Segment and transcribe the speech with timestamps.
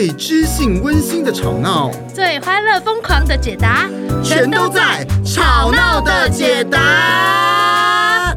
[0.00, 3.86] 最知性温馨的吵闹，最欢乐疯狂的解答，
[4.24, 8.34] 全都在《吵闹的解答》。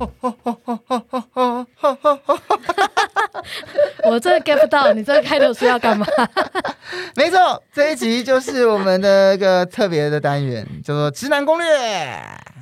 [4.04, 6.06] 我真的 get 不到，你这个开头是要干嘛？
[7.16, 11.66] 没错，这一集就是我们的一个特别的单元，叫做《直男攻略》。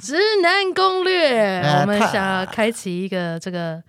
[0.00, 3.82] 直男攻略，呃、我们想要开启一个这个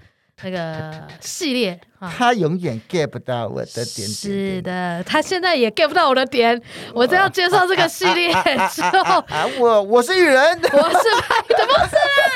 [0.44, 1.80] 那个系列。
[2.10, 6.59] 他永远 get 不到我的点，点，点，是的，他现在也 get 不到我的点。
[6.94, 8.34] 我在要介绍这个系列
[8.72, 10.36] 之后，啊 我我是雨人，
[10.73, 12.32] 我是拍的，不是啊！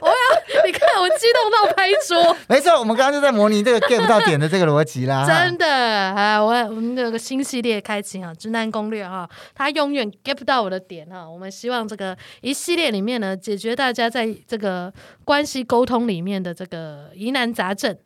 [0.00, 2.36] 我要你看，我激动到拍桌。
[2.48, 5.26] 没错，我们刚刚就在模拟这个 get 不到点的这个逻辑啦。
[5.26, 11.28] 真的啊，我我们有个新系列开启啊，直男攻略哈，他永远 get 不到我的点哈。
[11.28, 14.92] 我们希望这个一系列里面呢，解决大家在这个
[15.24, 17.96] 关系沟通里面的这个疑难杂症。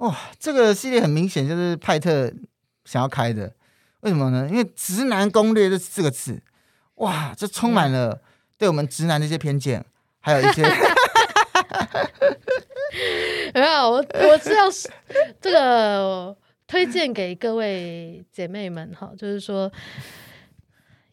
[0.00, 2.32] 哇、哦，这个系列很明显就是派特
[2.86, 3.52] 想要开的，
[4.00, 4.48] 为什么呢？
[4.50, 6.42] 因为“直男攻略”这四个字，
[6.94, 8.22] 哇，这充满了
[8.56, 9.84] 对我们直男的一些偏见，
[10.20, 10.62] 还有一些
[13.52, 14.90] 没有，我我知道是
[15.38, 16.34] 这个
[16.66, 19.70] 推荐给各位姐妹们哈，就是说，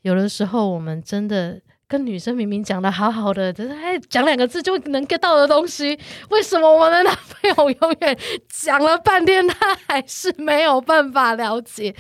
[0.04, 1.60] 有的时候我们真的。
[1.88, 5.98] 跟女生明明讲的好好的，只是哎讲两个字就能 get 到的东西，
[6.30, 8.18] 为什么我的男朋友永远
[8.50, 11.96] 讲了半天，他还是没有办法了解？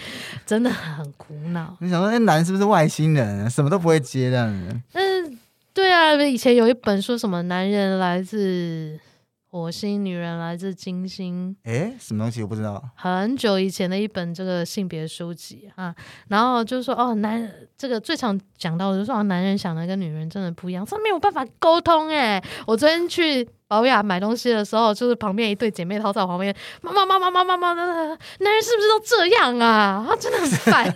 [0.45, 1.77] 真的很苦恼。
[1.79, 4.81] 你想说，那男是不是外星人，什么都不会接这样子？
[4.93, 5.39] 嗯，
[5.73, 8.99] 对啊，以前有一本说什么男人来自。
[9.57, 12.79] 火星女人来自金星，哎，什么东西我不知道。
[12.93, 15.93] 很久以前的一本这个性别书籍啊，
[16.27, 22.39] 然后就是说哦，男这个最常讲到的就是说，男人想的跟女人真的不一样，他没有办法沟通哎。
[22.67, 30.05] 我昨天去保雅买东西的时候，就是旁边一对姐妹淘在我旁边，妈妈妈妈妈妈妈的，男人是不是都这样啊？
[30.07, 30.95] 啊，真的很烦，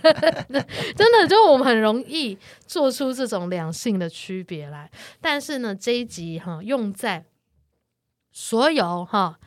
[0.96, 4.88] 真的就我们很容易做出这种两性的区别来。
[5.20, 7.24] 但是呢，这一集哈、啊、用在。
[8.32, 9.38] 所有哈，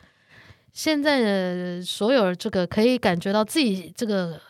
[0.72, 4.40] 现在的所有这个可以感觉到自己这个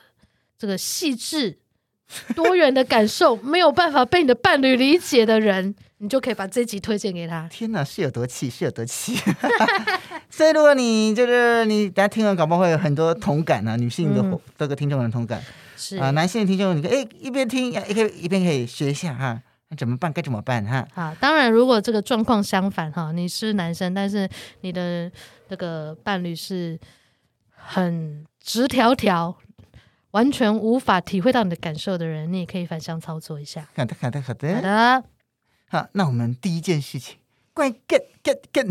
[0.58, 1.58] 这个细致
[2.36, 7.48] 多元的感受没有办法被你的伴侣理解的人，你就可以把这集推荐给他。
[7.48, 9.16] 天哪，是有多气，是有多气！
[10.30, 15.42] 所以如果你就是你，大家听完搞不好会有很多同感啊，女性的这个听众的同感
[15.76, 19.42] 是啊，男性的听众你可以哎一边听，一可以一边可以学一下哈。
[19.68, 20.12] 那怎么办？
[20.12, 20.64] 该怎么办？
[20.64, 24.28] 哈，好，当然，如果这个状况相反，哈，你是男生，但是
[24.60, 25.10] 你的
[25.48, 26.78] 这个伴侣是
[27.50, 29.36] 很直条条，
[30.12, 33.68] 完全无法体会到你的感受的人，你也可以反向操作一下。
[33.74, 35.04] 好的，好的，好的，好的。
[35.68, 37.16] 好，那我们第一件事情，
[37.52, 38.68] 关于 get get get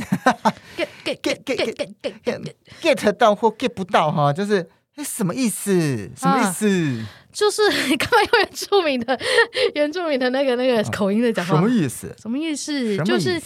[0.77, 1.85] get get get get get
[2.23, 4.69] get get get 到或 get 不到，哈，就是
[5.03, 6.09] 什么意思？
[6.15, 7.05] 什么意思？
[7.35, 9.19] 就是你 刚刚用原住民的
[9.75, 12.15] 原住民的那个那个口音的讲话，什么意思？
[12.17, 12.97] 什么意思？
[13.03, 13.39] 就是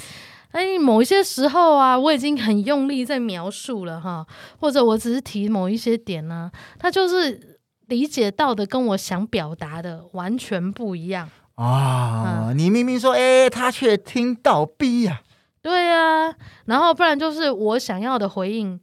[0.52, 4.26] 哎，某一些时候啊，我已经很用力在描述了哈，
[4.60, 7.58] 或者我只是提某一些点呢、啊，他就是
[7.88, 12.54] 理解到的跟我想表达的完全不一样啊、哦！
[12.56, 15.28] 你明明说哎他却听到 B 呀、啊？
[15.62, 16.36] 对呀、啊，
[16.66, 18.80] 然后不然就是我想要的回应。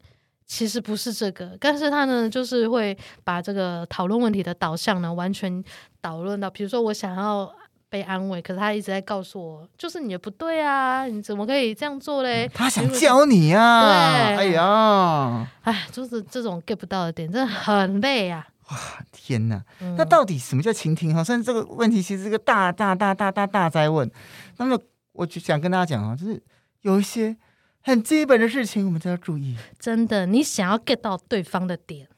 [0.46, 5.62] 其实不是这个，但是他呢，就是会把这个讨论问题的导向呢，完全
[6.00, 7.52] 导论到，比如说我想要
[7.88, 12.48] 被安慰，可是他一直在告诉我，就是你的不对啊，你怎么可以这样做嘞？
[12.54, 18.46] 他想教你啊，对，哎呀，哎，就是这种 get 不到的点，真的很累啊！
[18.70, 18.76] 哇，
[19.10, 21.12] 天哪，嗯、那到底什么叫倾听？
[21.12, 24.08] 哈，甚至这个问题其实是个大大大大大大哉问。
[24.58, 24.78] 那么，
[25.12, 26.40] 我就想跟大家讲啊，就是
[26.82, 27.36] 有一些。
[27.86, 29.54] 很基本的事情，我们都要注意。
[29.78, 32.08] 真的，你想要 get 到对方的点，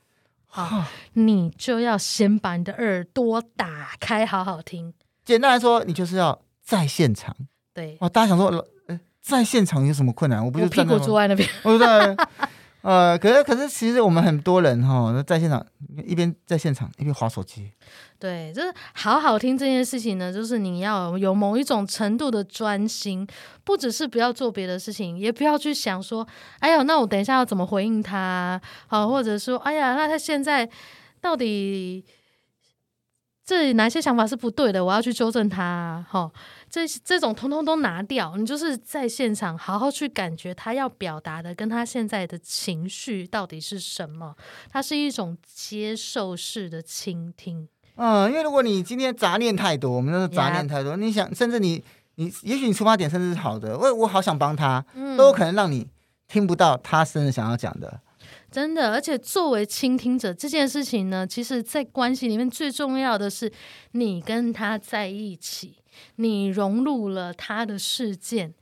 [0.46, 4.94] 好，你就要先把你的耳朵打开，好好听。
[5.26, 7.36] 简单来说，你就是要在现场。
[7.74, 8.48] 对，哇，大家想说，
[8.86, 10.42] 呃，在现场有什么困难？
[10.42, 12.16] 我不是屁股坐在那边，我在。
[12.88, 15.62] 呃，可是可是，其实我们很多人哈，在现场
[16.06, 17.70] 一边在现场一边滑手机。
[18.18, 23.26] 对，就是好好听这件事情呢，就是你要有某一种程度的专心，
[23.62, 26.26] 不只是不要做别的事情，也不要去想说，
[26.60, 28.58] 哎呀，那我等一下要怎么回应他？
[28.86, 30.66] 好，或者说，哎呀，那他现在
[31.20, 32.02] 到底
[33.44, 34.82] 这哪些想法是不对的？
[34.82, 36.06] 我要去纠正他。
[36.08, 36.30] 好。
[36.70, 44.34] 这这种通通都拿掉，你就是在现场好好去感觉他要表达的跟他现在的情绪到底是什么。
[44.70, 47.68] 它是一种接受式的倾听。
[47.96, 51.82] 嗯，因为如果你今天杂念太多，我们都是杂念太多.你想，甚至你
[52.16, 54.84] 你也许你出发点甚至是好的，我我好想帮他，
[55.16, 55.88] 都有可能让你
[56.28, 58.00] 听不到他真的想要讲的。
[58.50, 63.52] 真的，而且作为倾听者这件事情呢，其实在关系里面最重要的是
[63.92, 65.77] 你跟他在一起，
[66.16, 68.54] 你融入了他的事件。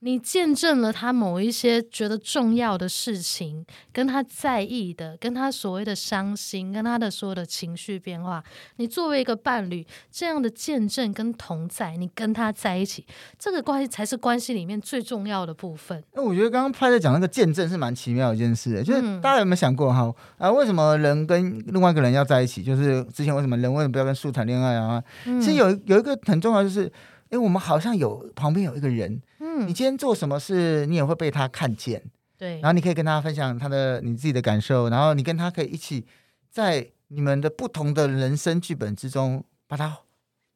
[0.00, 8.42] 你见证了他某一些觉得重要的事情，跟他在意的，跟他所谓的伤心，跟他的所有的情绪变化。
[8.76, 13.04] 你作为一个伴侣，这样的见证跟同在，你跟他在一起，
[13.36, 16.00] 这个关系才是关系里面最重要的部分。
[16.14, 22.62] 那我觉得刚刚派在讲那个见证是蛮奇妙的一件事，就是大家有没有想过哈啊，为什么人跟另外一个人要在一起？
[22.62, 25.02] 就是之前为什么人为什么不要跟树谈恋爱啊？
[25.24, 26.84] 其实有有一个很重要就是，
[27.30, 29.20] 因为我们好像有旁边有一个人。
[29.66, 32.02] 你今天做什么事，你也会被他看见，
[32.36, 32.60] 对。
[32.60, 36.06] 然后你可以跟他分享他的你自己的感受，然后你跟他可以一起
[36.50, 39.98] 在你们的不同的人生剧本之中，把它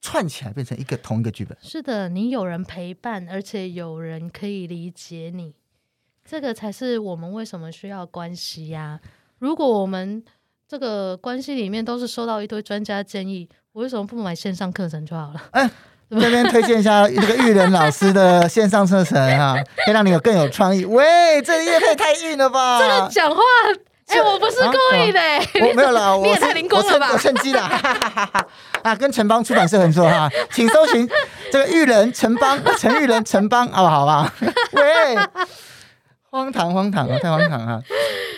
[0.01, 1.57] 串起来，变成一个同一个剧本。
[1.61, 5.55] 是的，你有人陪伴，而且有人可以理解你，
[6.25, 9.01] 这个才是我们为什么需要关系呀。
[9.39, 10.25] 如果我们
[10.67, 15.49] 这个关系里面都是收到一堆专家建议，我为什么不买线上课程就好了？
[15.53, 15.71] 哎。
[16.21, 19.57] 这边推荐一下这个育人老师的线上课程哈，
[19.87, 20.85] 可以让你有更有创意。
[20.85, 22.79] 喂，这业配太硬了吧？
[22.79, 23.41] 这个讲话，
[24.09, 27.09] 哎、欸，我不是故意的、欸啊，我没有啦， 我太灵光了吧？
[27.13, 28.47] 我趁机啦，哈哈哈
[28.83, 31.09] 啊，跟城邦出版社合作哈，请搜寻
[31.51, 34.31] 这个育人城邦陈育人城邦，好不好吧？
[34.73, 35.17] 喂，
[36.31, 37.83] 荒唐荒唐啊，太荒唐啊！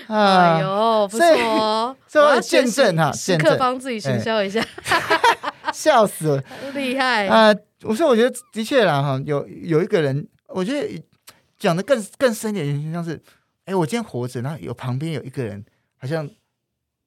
[0.06, 4.62] 哎呦，不错，所以见证哈，时刻帮自己行销一下。
[5.72, 6.44] 笑死了，
[6.74, 7.48] 厉害啊！
[7.82, 11.02] 我、呃、说，我觉得的确啦，哈，有有一个人，我觉得
[11.58, 13.20] 讲的更更深一点，像是，
[13.64, 15.64] 哎，我今天活着，然后有旁边有一个人，
[15.96, 16.28] 好像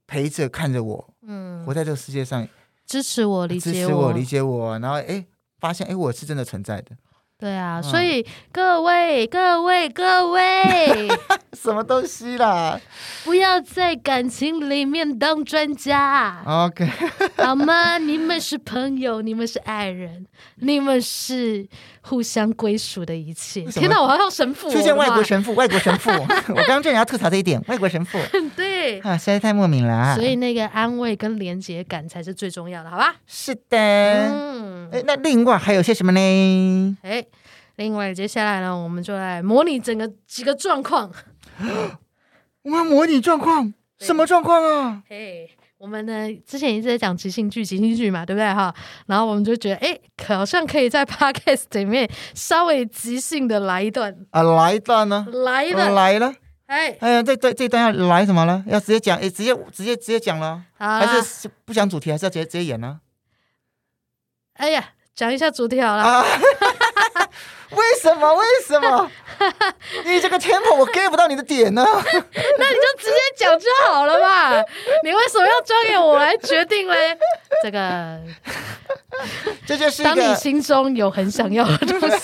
[0.05, 2.47] 陪着看着我，嗯，活在这个世界上，
[2.85, 5.25] 支持我，理解我，支持我，理解我，然后哎，
[5.59, 6.91] 发现哎，我是真的存在的。
[7.39, 11.07] 对啊，所以各位各位各位，
[11.53, 12.79] 什么东西啦？
[13.23, 16.89] 不要在感情里面当专家，OK？
[17.37, 17.99] 好吗？
[17.99, 20.25] 你们是朋友，你们是爱人，
[20.55, 21.67] 你们是
[22.01, 23.61] 互相归属的一切。
[23.65, 26.09] 天哪，我好像神父，出现外国神父， 外国神父。
[26.09, 28.17] 我刚刚正要吐槽这一点，外国神父。
[28.55, 30.15] 对啊，实在太莫名了。
[30.15, 33.13] 所以那个安慰跟连结感才是最重要的，好吧？
[33.27, 33.77] 是的。
[33.77, 36.97] 嗯，哎，那另外还有些什么呢？
[37.01, 37.25] 哎。
[37.77, 41.11] 另外，接下来呢，我们就来模拟整个几个状况。
[42.63, 45.03] 我们模拟状况，什么状况啊？
[45.07, 45.47] 嘿，
[45.77, 48.73] 我们呢之前一直在讲即兴剧，即兴剧嘛，对不对哈？
[49.05, 49.95] 然后我们就觉得，哎，
[50.25, 55.27] 好像可以在 podcast 里面稍微即兴的来一段啊，来一段呢？
[55.31, 56.33] 来了，来了。
[56.65, 58.63] 哎，哎呀，这这这段要来什么呢？
[58.65, 62.99] 要直接讲，哎，直接直接直接讲了，还是不讲主题，还是要直接直接演呢？
[64.57, 64.83] 哎呀，
[65.15, 66.03] 讲一下主题好了。
[66.03, 66.25] 啊
[67.71, 68.33] 为什么？
[68.33, 69.11] 为什么？
[70.05, 71.85] 你这个 tempo 我 get 不到你的点呢？
[71.85, 74.53] 那你就直接讲就好了嘛。
[75.03, 77.17] 你为什么要交给我来决定嘞？
[77.61, 78.17] 这个，
[79.67, 82.17] 这就是当你心中有很想要的东西，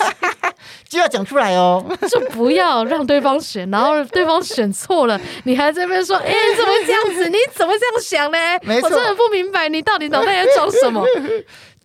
[0.87, 1.85] 就要讲出来哦。
[2.09, 7.27] 就不要让对方选，然后对方选错了，你还在这边说：“哎，你怎么这样子？
[7.29, 11.05] 你怎么这样想呢？”没错，我真的不明白你到底脑袋在装什么。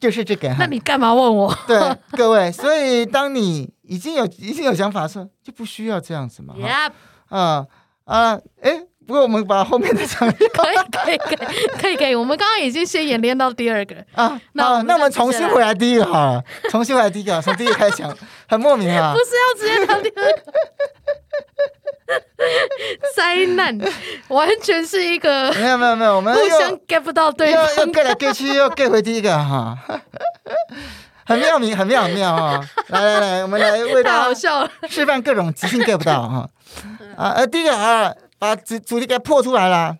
[0.00, 1.54] 就是这个，那你干嘛问我？
[1.66, 1.78] 对，
[2.12, 6.54] 各位，所以当你已经有已经有想法的时候，就不需要这样子嘛。
[7.28, 7.66] 啊
[8.04, 10.48] 啊，哎，不过我们把后面的场 可以
[10.90, 14.40] 可以可以可以可以，我们刚刚已经先演练到第二个啊。
[14.52, 18.16] 那那我们重新回来第一个好了，重新回来第一个，从第一个开始讲，
[18.48, 19.12] 很莫名啊。
[19.16, 20.52] 不是要直接到第二个。
[23.14, 23.78] 灾难，
[24.28, 29.78] 完全是一个没有没有没有，我们互相 get 不到对方，又 get 来 get 去，又 get 回第一个 哈，
[31.26, 32.66] 很妙名，很妙很妙哈。
[32.88, 36.48] 来来来，我们来为大家示范各种即兴 get 不到哈。
[37.16, 39.98] 啊呃，第一个啊，把主主题给破出来了，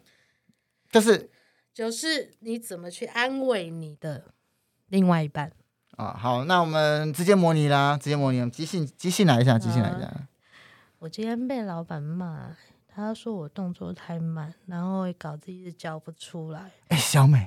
[0.91, 1.29] 就是
[1.75, 4.25] 就是你怎么去安慰你的
[4.89, 5.53] 另外一半
[5.97, 6.17] 啊？
[6.19, 10.11] 好，那我们直接模拟啦，直接模拟，即兴即兴来一下，即兴来一下。
[11.01, 12.57] 我今天被老板骂，
[12.93, 16.73] 他说我动作太慢，然后稿子一直交不出来。
[16.89, 17.47] 哎，小美，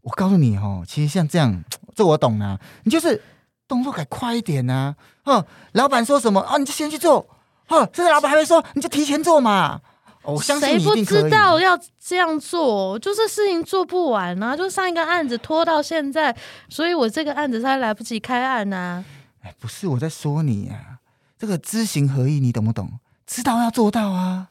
[0.00, 1.62] 我告诉你哦，其实像这样，
[1.94, 3.20] 这我懂啊，你就是
[3.66, 4.96] 动作改快一点呐。
[5.24, 7.28] 哦，老板说什么啊，你就先去做。
[7.66, 9.82] 哼，现在老板还会说，你就提前做嘛。
[10.22, 11.04] 我相信你一定可以。
[11.04, 12.98] 谁不知道要这样做？
[12.98, 16.34] 就是事情做不完啊，就上一个案子拖到现在，
[16.70, 19.04] 所以我这个案子才来不及开案呐。
[19.42, 20.97] 哎，不是我在说你呀。
[21.38, 22.90] 这个知行合一，你懂不懂？
[23.26, 24.48] 知道要做到啊！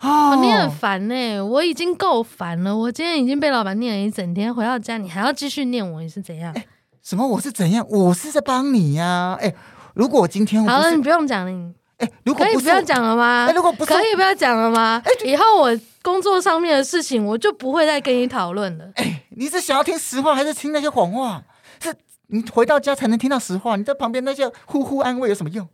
[0.00, 2.76] 哦，你很烦呢、欸，我已经够烦了。
[2.76, 6.54] 我今天已经被老板念了一整天，回到家你还要继续念我，你是怎样？
[7.02, 7.26] 什么？
[7.26, 7.86] 我是怎样？
[7.88, 9.38] 我是在帮你呀、啊！
[9.40, 9.54] 哎，
[9.94, 13.46] 如果我今天我好了，你不用讲了，你哎，如果可以不要讲了吗？
[13.48, 15.00] 哎，如果不可以不要讲了吗？
[15.04, 18.90] 哎，以后我工作上面的事情，我就不会再跟你讨论了。
[18.94, 21.42] 哎，你是想要听实话，还是听那些谎话？
[21.80, 21.94] 是
[22.28, 25.68] 你回到家才能听到实话，你在旁边那些呼呼安慰有什么用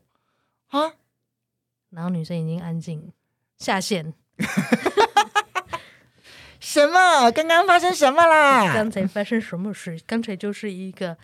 [0.68, 0.92] 啊？
[1.90, 3.12] 然后女生已经安静
[3.58, 4.12] 下线。
[6.60, 7.30] 什么？
[7.30, 8.74] 刚刚发生什么啦？
[8.74, 9.98] 刚才发生什么事？
[10.06, 11.16] 刚才就是一个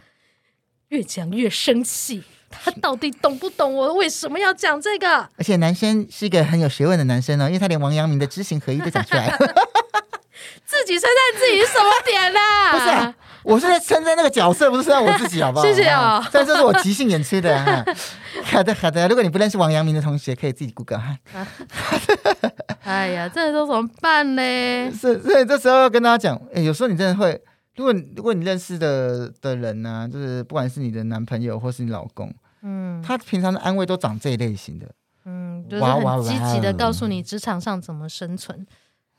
[0.89, 5.29] 越讲越生气，他到底懂不懂我为什么要讲这个？
[5.37, 9.37] 而且男生是一个很有学问的男生、哦，因为他连王阳明的知行合一都讲出来了。
[10.65, 12.73] 自己称赞自己什么点啦？
[12.73, 15.65] 不是、啊，我是在称赞那个角色，不是称赞我自己，好不好？
[15.67, 16.25] 谢谢哦。
[16.33, 17.85] 但这是我即兴演出的、啊。
[18.45, 19.07] 好的，好的。
[19.07, 21.19] 如果你不认识王阳明的同学，可以自己 Google 哈。
[22.83, 24.43] 哎呀，这时候怎么办呢？
[24.91, 27.41] 是，所以这时候要跟大家讲，哎，有时候你真的会，
[27.77, 32.33] 如果如果你认识的的人呢、啊，就是不管是你的男朋友或是你老公，
[32.63, 34.87] 嗯，他平常的安慰都长这一类型的，
[35.25, 38.67] 嗯，就是很积极的告诉你职场上怎么生存。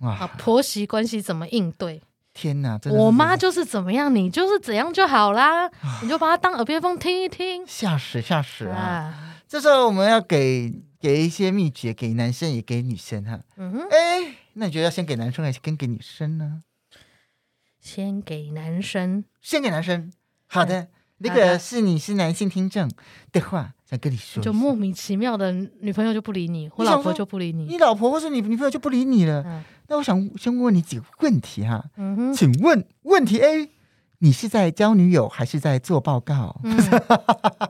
[0.02, 2.02] 啊，婆媳关系怎么应对？
[2.36, 5.72] 天哪，我妈就是怎么样，你就是怎样就好啦，
[6.04, 7.66] 你就把它当耳边风听一听。
[7.66, 8.78] 吓死吓死啊！
[8.78, 13.40] 啊这时候我们要给给一些秘诀，给男生也给女生哈。
[13.56, 16.64] 嗯哼，哎，那你觉得要先给男生还是先给女生呢？
[17.80, 20.12] 先给男生，先给男生。
[20.46, 20.82] 好的。
[20.82, 20.88] 嗯
[21.20, 22.92] 那个是你是男性听众
[23.32, 29.44] 的话，想跟你说，就莫名其妙的女朋友就不理你，或老婆就不理你，你老婆或是你女朋友就不理你了。
[29.46, 31.84] 嗯、那我想先问问你几个问题哈。
[31.98, 33.70] 嗯哼，请问问题 A，
[34.20, 36.60] 你是在交女友还是在做报告？
[36.64, 36.76] 嗯、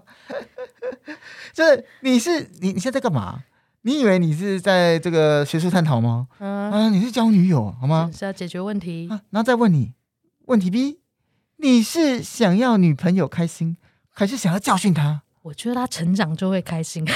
[1.53, 3.43] 就是你是你你现在在干嘛？
[3.81, 6.27] 你以为你是在这个学术探讨吗？
[6.39, 8.09] 嗯啊，你是交女友好吗？
[8.13, 9.09] 是要解决问题。
[9.11, 9.91] 啊，然后再问你
[10.45, 10.99] 问题 B。
[11.57, 13.77] 你是想要女朋友开心，
[14.09, 15.23] 还是想要教训她？
[15.45, 17.05] 我觉得他成长就会开心。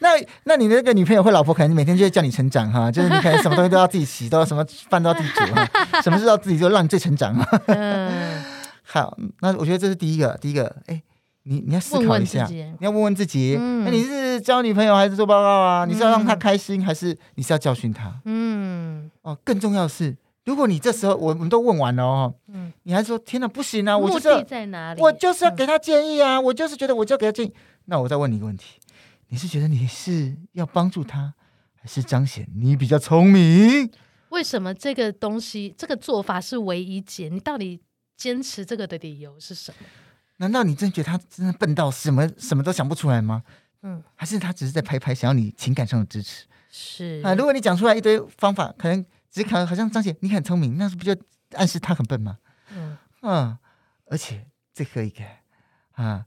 [0.00, 0.10] 那
[0.42, 5.64] 那你的那个女朋友或老婆，可能每天就会叫你成长哈，就是你可能什么东西都要自己洗，都要什么饭都要自己煮哈，
[6.02, 7.32] 什么事都要自己做，让你最成长。
[7.66, 8.44] 嗯，
[8.82, 11.00] 好，那我觉得这是第一个，第一个，哎，
[11.44, 15.84] 你你要思考一下，你要问问自己，嗯，那你是交女朋友还是做报告啊？
[15.86, 18.12] 你是要让她开心，还是你是要教训她？
[18.24, 20.16] 嗯，哦，更重要的是。
[20.44, 25.00] 如果你这时候我们都问完了哦，嗯，你还说天哪不行啊，我就是要在哪里？
[25.00, 27.54] 我就是要给他建议啊，嗯、我就是觉得我就要给他建议。
[27.86, 28.78] 那我再问你一个问题，
[29.28, 31.32] 你是觉得你是要帮助他，
[31.80, 33.90] 还是彰显你比较聪明？
[34.28, 37.30] 为什么这个东西这个做法是唯一解？
[37.30, 37.80] 你到底
[38.14, 39.86] 坚持这个的理由是什么？
[40.36, 43.42] 难道你真觉得他真的笨到什么什么都想不出来吗？
[43.82, 46.44] 嗯，还是他只是在拍拍，想要你情感上的支持？
[46.70, 49.02] 是啊，如果你讲出来一堆方法，可能。
[49.34, 51.12] 只是看好像张姐你很聪明，那是不就
[51.54, 52.38] 暗示他很笨吗？
[52.70, 53.58] 嗯啊，
[54.06, 55.24] 而且最后一个
[55.94, 56.24] 啊，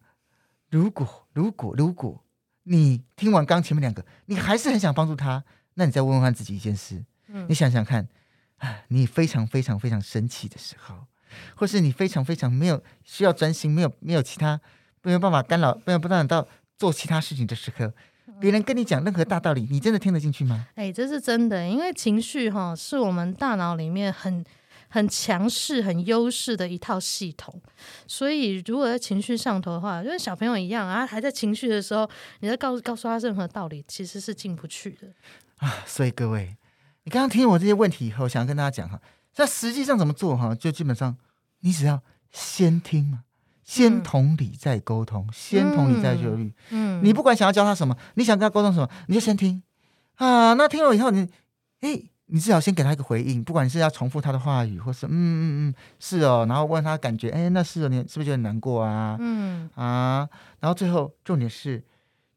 [0.70, 2.22] 如果如果如果
[2.64, 5.46] 你听完刚前面两个，你还是很想帮助他，
[5.76, 8.06] 那你再问问自己一件事，嗯，你想想看
[8.58, 11.08] 啊，你非常非常非常生气的时候，
[11.56, 14.60] 或是你非常非常没有需要专心，没有没有其他
[15.02, 16.46] 没有办法干扰，没有办法到
[16.76, 17.94] 做其他事情的时候。
[18.40, 20.68] 别人跟你讲任何大道理，你真的听得进去吗？
[20.76, 24.44] 哎，这是真的，因为情绪哈是我们大脑里面很
[24.90, 27.62] 很强势、很优势的一套系统。
[28.06, 32.10] 所以，如果在情绪上头的话，就跟小朋友一样啊，还在情绪的时候，
[32.42, 35.08] 你在告诉告诉他任何道理，其实是进不去的
[35.58, 35.84] 啊。
[35.86, 36.56] 所以各位，
[37.04, 39.02] 你刚刚听我这些问题以后，想要跟大家讲哈，
[39.38, 40.54] 那实际上怎么做哈？
[40.54, 41.18] 就基本上，
[41.62, 43.24] 你只要先听嘛。
[43.68, 46.54] 先同理再沟通，嗯、先同理再就虑。
[46.70, 49.62] 嗯，你不管想要教他什么，你想跟他沟通什么，你就先听
[50.16, 50.54] 啊。
[50.54, 51.20] 那听了以后你，
[51.82, 59.18] 你诶，你至少先给他一个回应，不管你是要重复他的话语，或是嗯嗯嗯是哦，然后问他感觉，哎，那是哦，你是不是觉得难过啊？
[59.20, 60.30] 嗯啊，
[60.62, 61.84] 然后最后重点是，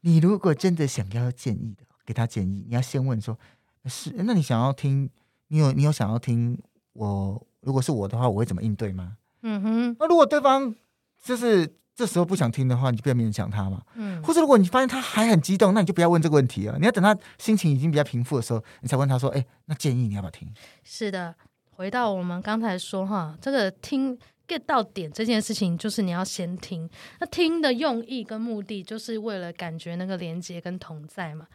[0.01, 3.39] 你如果真的想要建议的，给他建议，你要先问说，
[3.85, 5.09] 是，那你想要听，
[5.47, 6.59] 你有你有想要听
[6.91, 9.13] 我，如果是我的话，我会怎么应对吗？
[9.43, 10.75] 嗯哼，那如果对方。
[11.21, 13.81] 就是这时候不想听的话，你就不要勉强他嘛。
[13.95, 16.77] 嗯，或者如果你发现他还很激动，那你就不要问这个问题了。
[16.79, 20.51] 你要等他心情已经比较平复的时候，你才问他说：“哎，那建议你要不要听？”
[20.83, 21.35] 是的，
[21.69, 26.89] 回到我们刚才说哈，这个听 get 到点这件事情，就是你要先听。
[27.19, 31.45] 那听的用意跟目的，就是为了感觉那个连接跟同在嘛。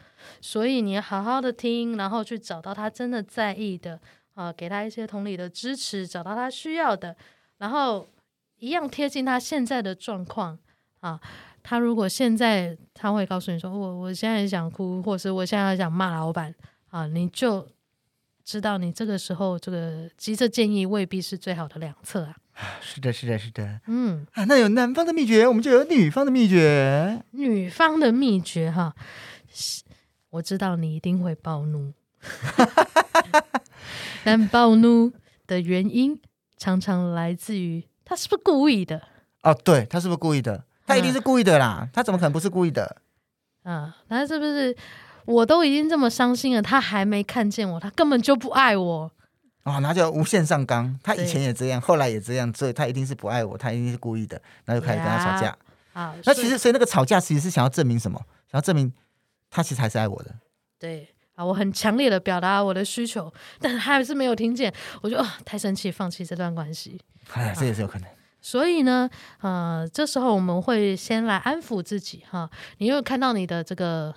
[0.40, 4.00] 所以你要好好的听，然后去找到他真的在意的
[4.34, 7.16] 啊，给他一些同理的支持，找到他需要的，
[7.58, 8.06] 然后。
[8.58, 10.58] 一样贴近他现在的状况
[11.00, 11.20] 啊，
[11.62, 16.54] 他如果现在他会告诉你说，我我现在想哭，或是我现在想骂老板
[16.90, 17.66] 啊，你就
[18.44, 22.36] 知道你这个时候这个急着建议未必是最好的良策啊。
[22.80, 23.80] 是的，是的，是的。
[23.86, 27.22] 嗯啊，那有男方的秘诀，我们就有女方的秘诀。
[27.32, 28.94] 女方的秘诀哈，
[30.30, 31.92] 我知道你一定会暴怒，
[34.24, 35.12] 但暴怒
[35.46, 36.18] 的原因
[36.56, 39.02] 常常来自于他是不是故意的？
[39.42, 40.64] 哦，对，他是不是故意的？
[40.86, 43.02] 他一定是故意的啦，嗯、他怎么可能不是故意的？
[43.64, 44.74] 嗯，那是不是
[45.24, 49.10] 我都已经这么伤心了，他还没看见我，他根本就不爱我。
[49.64, 50.96] 哦，那就无限上纲。
[51.02, 55.58] 他以前也这样，后来也这样，所以他一定是不爱我，他一定是故意的，然后就开始跟他吵架。
[55.92, 58.18] 啊，那其实所以那个吵架其实是想要证明什么？
[58.48, 58.92] 想要证明
[59.50, 60.32] 他其实还是爱我的。
[60.78, 67.00] 对啊，我很强烈的表达我的需求，但是他还是没有听见，我就啊、哦、太生气，放弃这段关系。
[67.32, 68.08] 哎，这也是有可能。
[68.40, 69.08] 所以呢，
[69.40, 72.50] 呃，这时候我们会先来安抚自己哈。
[72.78, 74.12] 你又看到你的这个。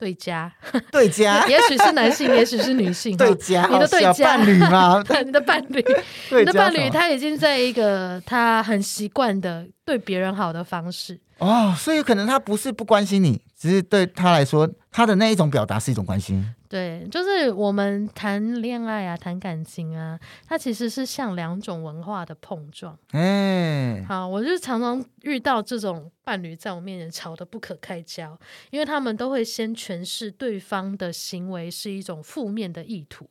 [0.00, 0.54] 对家，
[0.92, 3.16] 对家，也许是男性，也许是女性。
[3.16, 5.02] 对家，你的对家伴侣吗？
[5.26, 5.84] 你的伴侣，
[6.30, 11.18] 你的伴侣，他已经在一个他很习惯的对别人好的方式。
[11.38, 16.54] 哦，所以可能他不是不关心你，只是对他来说，他的那一种表达是一种关心。
[16.68, 22.96] 对，就是我们谈恋爱啊，谈感情啊，它其实是像两种文化的碰撞。
[23.12, 28.38] 哎，好，我就常常遇到这种伴侣在我面前吵得不可开交，
[28.70, 33.28] 因为他们都会先诠释对方的行为是一种负面的意图。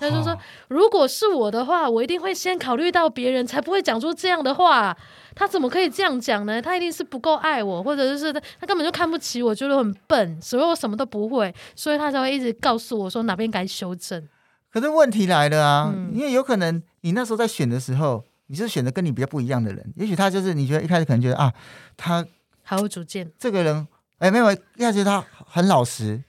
[0.00, 0.36] 他就说
[0.68, 4.96] ：“如果是我的话，我一定会先考虑到别人，才不会讲出这样的话。
[5.36, 6.60] 他怎么可以这样讲呢？
[6.60, 14.28] 他一定是不够爱我，或者就是他他根本就看不起我，觉得我很笨，所以我什么都不会，所以他才会一直告诉我说哪边该修正。
[14.72, 21.52] 可是问题来了啊，嗯、因为有可能你那时候在选的时候，你是选择跟你比较不一样的人，也许他就是你觉得一开始可能觉得啊，
[21.96, 22.26] 他
[22.64, 23.86] 好有主见，这个人
[24.18, 26.22] 哎没有，一开始觉得他很老实，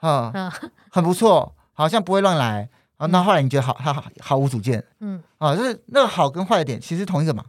[0.00, 0.50] 啊，嗯、
[0.90, 2.68] 很不错，好像不会乱来。”
[3.00, 7.42] 啊，那后来你觉得好，他毫无主见，嗯，啊，就是那个好跟坏的点其实同一个嘛，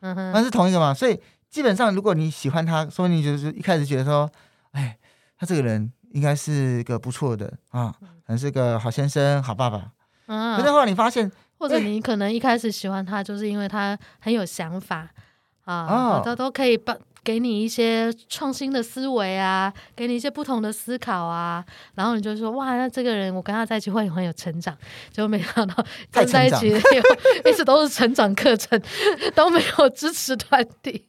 [0.00, 4.30] 嗯哼，那是同一个嘛，所以基本上如果你喜欢他，说你就是一开始觉得说，
[4.72, 4.98] 哎，
[5.38, 9.90] 他这个人应该是个不错的啊，可能是个好先生、好爸爸，
[10.26, 15.08] 嗯，可是后来你发现，或者你可能一开始喜欢他，就是因为他很有想法
[15.64, 16.94] 啊，他都可以帮。
[17.22, 24.76] 给你一些创新的思维啊，给你一些不同的思考啊，然后你就说哇，那这个人我跟他在一起会很有成长，
[25.12, 26.68] 结果没想到跟在一起
[27.44, 28.80] 一直都是成长课程，
[29.34, 31.06] 都没有支持团体，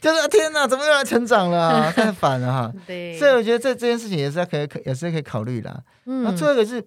[0.00, 1.92] 就是天哪，怎么又来成长了、啊？
[1.94, 2.72] 太烦了哈！
[2.86, 5.84] 对，所以我觉得这这件事情也是可以可也是可以考虑的。
[6.06, 6.82] 嗯，那最后一个是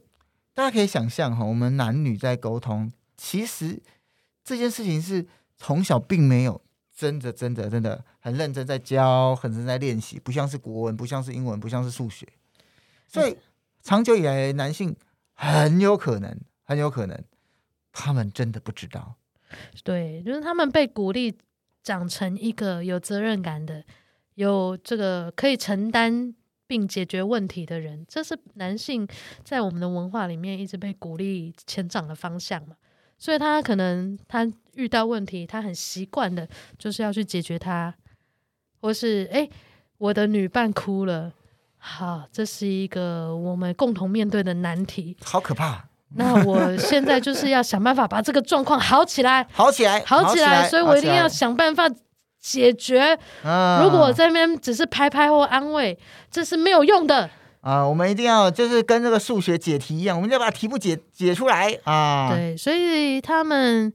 [0.53, 3.81] 大家可以想象哈，我们男女在沟通，其实
[4.43, 5.25] 这件事情是
[5.57, 6.61] 从小并没有。
[6.95, 12.27] 真的，真的，真的很认真在教，很认真在练习，不像是国文，不像是英文，不像是数学。
[13.07, 13.35] 所以
[13.81, 14.95] 长久以来，男性
[15.33, 17.23] 很有可能，很有可能，
[17.91, 19.15] 他们真的不知道。
[19.83, 21.35] 对，就是他们被鼓励
[21.81, 23.83] 长成一个有责任感的、
[24.35, 26.33] 有这个可以承担
[26.65, 29.07] 并解决问题的人，这是男性
[29.43, 32.75] 在我们的文化里面一直被鼓励成长的方向嘛。
[33.17, 37.93] 所以他可能他遇到问题，他很习惯的就是要去解决它，
[38.81, 39.47] 或是哎，
[39.97, 41.31] 我的女伴哭了，
[41.77, 45.85] 好，这是一个我们共同面对的难题，好可怕。
[46.15, 51.89] 那我现在就是要想办法把这个状况好起来， 好起来，好起来，所以我一定要想办法
[52.39, 53.17] 解决。
[53.41, 55.97] 如果我在那边只是拍拍或安慰，
[56.29, 57.29] 这是没有用的。
[57.61, 62.29] 啊、呃，我们一定要就是跟这个数学解题一样，我们要把题目解解出来啊。
[62.29, 63.91] 对，所以他们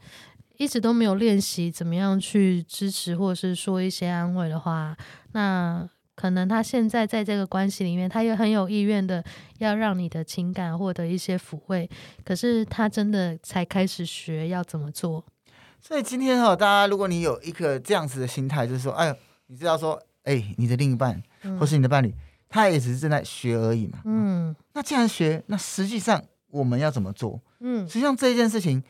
[0.58, 4.94] 一直都没有练习怎么样去支持或者是说一些安慰的话，
[5.32, 9.24] 那可能他现在在这个关系里面，他也很有意愿的
[9.58, 11.88] 要让你的情感获得一些抚慰，
[12.24, 15.24] 可是他真的才开始学要怎么做。
[15.80, 19.16] 所以今天哈，大家如果你有一个这样子的心态，就是说，哎，
[19.46, 21.22] 你知道说，哎，你的另一半
[21.58, 22.08] 或是你的伴侣。
[22.08, 22.14] 嗯
[22.50, 23.98] 他也只是正在学而已嘛。
[24.06, 27.38] 嗯，那既然学，那实际上我们要怎么做？
[27.60, 28.82] 嗯，实际上这一件事情，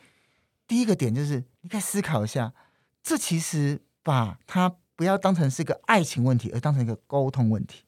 [0.69, 2.53] 第一个点就是你可以思考一下，
[3.01, 7.83] 这其实把它不要当成是一个爱情问题，而当成一个沟通问题。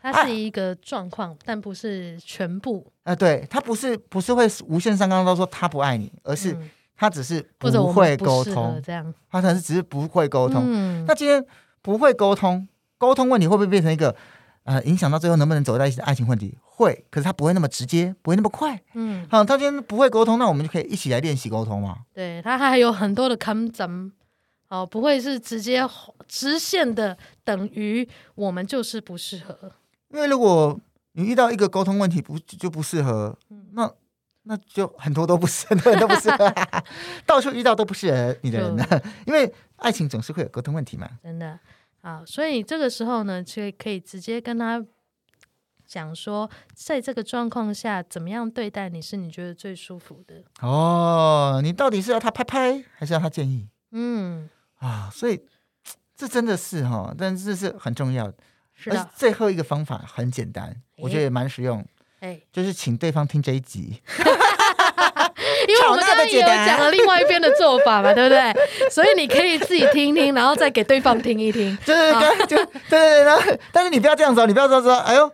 [0.00, 2.90] 它是一个状况，啊、但不是全部。
[3.04, 6.56] 啊，对，他不是不是会无限上纲到说他不爱你，而是
[6.96, 9.14] 他只是不会沟通，这样。
[9.30, 10.64] 他可能是只是不会沟通。
[10.66, 11.44] 嗯，那今天
[11.82, 12.66] 不会沟通，
[12.96, 14.16] 沟通问题会不会变成一个？
[14.64, 18.80] 呃，影响到最后能不能走在一起的爱情问题会，可是他不会那么直接，不会那么快。
[18.94, 21.98] 嗯，好，他今天不会沟通，那我们就可以一起来练习沟通嘛。
[22.14, 23.68] 对，他还有很多的 come
[24.68, 25.82] 哦，不会是直接
[26.26, 29.72] 直线的等于我们就是不适合。
[30.08, 30.78] 因为如果
[31.12, 33.36] 你遇到一个沟通问题不就不适合，
[33.72, 33.90] 那
[34.44, 36.52] 那就很多都不是，很多人都不适合，
[37.26, 38.84] 到处遇到都不适合你的人呢。
[39.26, 41.08] 因为爱情总是会有沟通问题嘛。
[41.22, 41.58] 真的
[42.02, 44.84] 好，所以这个时候呢，就可以直接跟他
[45.86, 50.42] 讲说，在这个状况下，怎么样对待你是你觉得最舒服的。
[50.60, 53.68] 哦，你到底是要他拍拍，还是要他建议？
[53.92, 55.40] 嗯啊，所以
[56.16, 58.34] 这真的是哈，但是这是很重要的。
[58.74, 59.10] 是的。
[59.14, 61.86] 最后一个方法很简单，我觉得也蛮实用。
[62.18, 64.00] 哎，就是请对方听这一集，
[65.72, 68.52] 因为我们刚刚也有讲了另外一边的做法嘛， 对不对？
[68.90, 71.76] 所以你可以自己听听，然后再给对方听一听。
[71.84, 72.12] 就是
[72.46, 75.30] 就对对对，然后但是你不要这样子哦，你不要这样说，哎呦，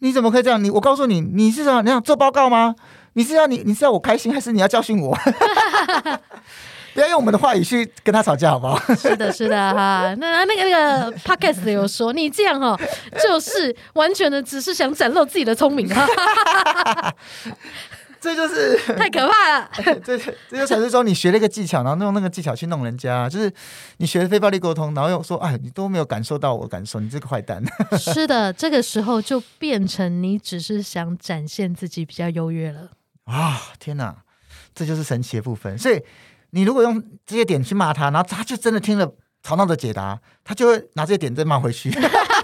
[0.00, 0.62] 你怎么可以这样？
[0.62, 2.74] 你我告诉你，你是想你想做报告吗？
[3.14, 5.16] 你是要你你是要我开心，还是你要教训我？
[6.92, 8.94] 不要用我们的话语去跟他吵架，好不好？
[8.96, 10.12] 是的，是的，哈。
[10.18, 12.76] 那那个那个 podcast 有说，你这样哈，
[13.22, 16.04] 就是完全的只是想展露自己的聪明，哈。
[18.20, 19.70] 这就是 太可怕了。
[20.04, 23.52] 这这就才是说，你学了一个技巧，然后用那个技巧去弄人家，就是
[23.96, 27.62] 你学非暴力沟通，然后又说，哎，你都没有感受到我感受，你这个坏蛋。
[27.98, 32.90] 是的，这个时候就变成你只是想展现自己比较优越了。
[33.24, 34.16] 啊，天哪，
[34.74, 36.02] 这就是神奇的部分，所以。
[36.52, 39.08] 你如果用这些点去骂他，然后他就真的听了
[39.40, 41.88] 吵闹的解答，他就会拿这些点再骂回去，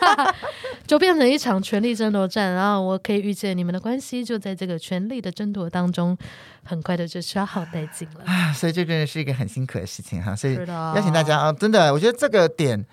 [0.87, 2.53] 就变成一场权力争夺战。
[2.55, 6.16] 然后我可以预见你们的关系就在这个权力的争夺当中，
[6.64, 8.25] 很快的就消耗殆尽了。
[8.25, 10.35] 啊，所以这真的是一个很辛苦的事情哈。
[10.35, 12.87] 所以邀请大家啊，真的，我觉得这个点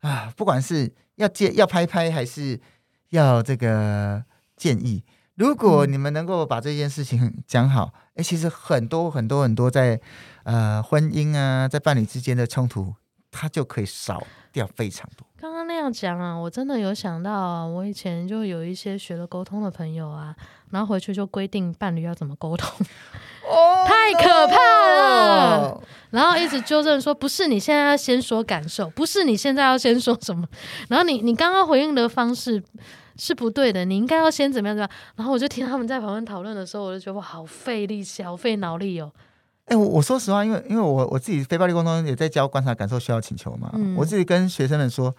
[0.00, 2.60] 啊，不管是要借要拍拍，还是
[3.10, 4.24] 要这个
[4.56, 5.04] 建议。
[5.36, 10.00] 如果你们能够把这件事情讲好，哎、嗯，其实很多很多很多在
[10.42, 12.92] 呃婚姻啊，在伴侣之间的冲突，
[13.30, 15.27] 它就可以少掉非常多。
[15.90, 20.34] 讲啊，我真的有想到啊，我以前就有一些学了沟通的朋友啊，
[20.70, 22.70] 然后回去就规定伴侣要怎么沟通，
[23.48, 25.82] 哦，太可怕了。
[26.10, 30.46] 然后一直纠正说，不是你现在要先说感受，不是你现在要先说什么，
[30.88, 32.62] 然后你你刚刚回应的方式。
[33.20, 34.90] 是不对的，你应该要先怎么样怎么样。
[35.16, 39.10] 然后我就听他们在旁边讨论的时候，我就觉得我好费力气，好费脑力哦。
[39.64, 43.70] 哎、欸，我我说实话，因为因为我我自己非暴力沟通也在教观察、感受、需要、请求嘛。
[43.72, 45.12] 嗯、我自己跟学生们说，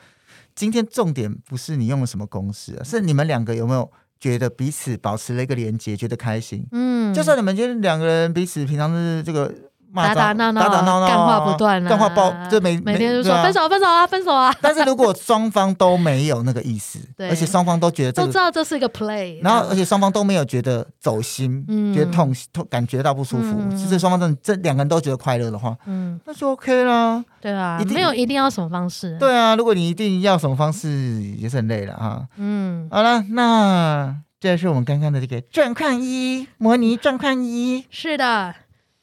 [0.59, 6.65] 今天重点不是你用了什么公式，是你们两个有没有觉得彼此保持了一个连接，觉得开心。
[6.73, 9.68] 嗯，就算你们觉得两个人彼此平常是这个。
[9.95, 14.53] 打打闹闹，打打闹闹，干话不断，干话爆，就每每天就说分手，分手啊，分手啊。
[14.61, 27.23] 但是如果双方都没有那个意思，而且双方都觉得都知道这是一个 play，然后而且双方都没有觉得走心，嗯觉得痛痛，感觉到不舒服，其实双方真的这两个人都觉得快乐的话，嗯，那就 OK 啦。
[27.41, 29.17] 对啊，没有一定要什么方式。
[29.17, 32.21] 对啊，如果你一定要什么方式，也是很累了啊。
[32.35, 37.85] 嗯，好了，那这是我们刚刚的这个状况一，模拟状况一。
[37.89, 38.53] 是的，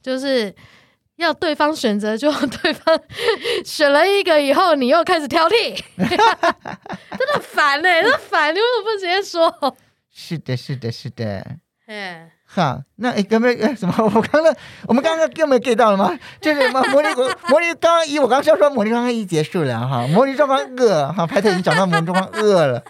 [0.03, 0.55] 就是。
[1.17, 2.31] 要对方选择，就
[2.63, 3.01] 对方
[3.65, 9.77] 选了一个以后，你又开始挑剔， 真的烦哎、欸，真的烦，你为什么不直接说？
[10.11, 11.45] 是的，是的，是的，
[11.87, 12.33] 哎。
[12.57, 13.95] 好，那哎，刚刚哎什么？
[14.01, 14.57] 我刚刚
[14.89, 16.19] 我们刚刚又没 get 到了吗？
[16.41, 17.09] 就是什么模拟
[17.51, 22.83] 模拟刚刚一，我刚刚说魔力刚刚一结束了哈，魔力状况饿哈，排特已经讲到魔力状况饿了，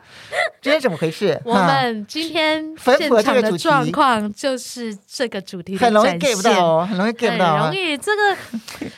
[0.62, 1.36] 今天怎么回事？
[1.44, 7.96] 我们今天现场的状况就是这个主题，很容易 get 不到哦，很容易 get 不到，很容易。
[7.96, 8.36] 这个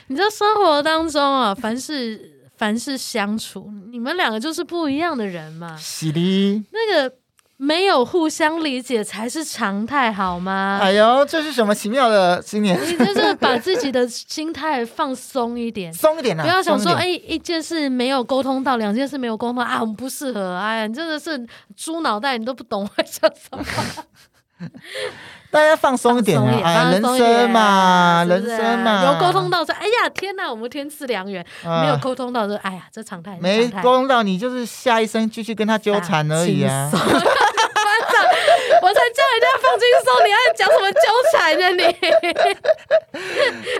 [0.08, 7.14] 你知道生活当中啊，凡是凡是相处，你们两个就是不一样的人嘛，是的，那个。
[7.60, 10.78] 没有互相理解才是常态，好吗？
[10.80, 12.80] 哎呦，这是什么奇妙的新年？
[12.86, 21.44] 你就是把自己的心态放松一点，松一点呐、啊，不要想说，哎，一件事没有沟通到，两件事没有沟通啊，我们不适合，哎呀，你真的是
[21.76, 23.64] 猪脑袋，你都不懂我想什么。
[25.50, 26.60] 大家放松一点啊！
[26.62, 33.38] 哎，人生嘛，人生嘛，有沟通到说，哎呀，天哪，我们天赐良缘；没有沟通到说，哎呀，这常态。
[33.40, 36.90] 没沟通到，你就是下一生继续跟他纠缠而已啊。
[39.60, 41.00] 放轻松，你还讲什么纠
[41.32, 41.70] 缠呢？
[41.70, 41.82] 你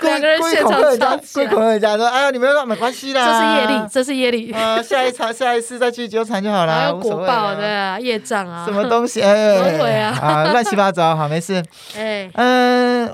[0.07, 4.53] 两个人现场吵起来，归人家说：“哎呀，你们说没关系啦，这是业力，这是业力。
[4.53, 9.21] 呃，下一场，下一次再去纠缠就好了，还有果报的业障啊，什么东西？
[9.23, 11.63] 哎，啊，乱七八糟，好，没事。
[11.97, 13.11] 哎，嗯，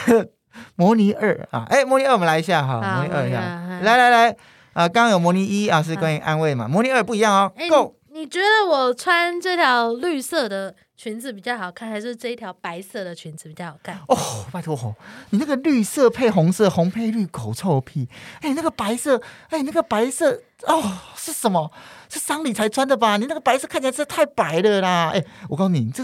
[0.76, 3.38] 模拟二啊，哎，模拟二，我们来一下哈，模拟二一下，
[3.82, 4.36] 来来来，
[4.74, 7.94] 啊，刚刚有模拟一啊，是关于安慰嘛，模拟二不一样哦，Go。
[8.12, 13.98] 你觉得我穿这条绿色的裙子比较好看，还是这一条白色的裙子比较好看？
[14.08, 14.16] 哦，
[14.50, 14.94] 拜托吼，
[15.30, 18.08] 你那个绿色配红色，红配绿，狗臭屁！
[18.40, 20.82] 哎，那个白色，哎，那个白色，哦，
[21.14, 21.70] 是什么？
[22.08, 23.18] 是丧礼才穿的吧？
[23.18, 25.10] 你那个白色看起来真的太白了啦！
[25.12, 26.02] 哎，我告诉你，这，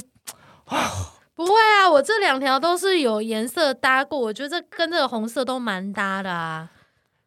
[0.66, 6.68] 啊、哦，不会啊，我这两条都是有颜色搭过，我觉得这跟这个红色都蛮搭的啊。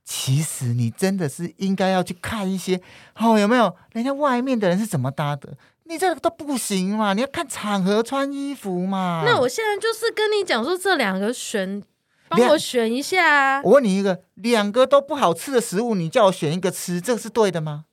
[0.03, 2.79] 其实你真的是应该要去看一些
[3.15, 5.57] 哦，有没有人家外面的人是怎么搭的？
[5.87, 9.23] 你这个都不行嘛，你要看场合穿衣服嘛。
[9.25, 11.81] 那我现在就是跟你讲说，这两个选，
[12.27, 13.61] 帮我选一下啊。
[13.63, 17.85] 我问你一个，两个都不好吃的食物，你叫我选一个吃，这是对的吗？